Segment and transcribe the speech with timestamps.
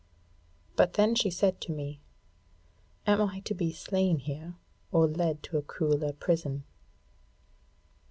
[0.75, 2.01] But then she said to me:
[3.05, 4.55] 'Am I to be slain here
[4.91, 6.63] or led to a crueller prison?'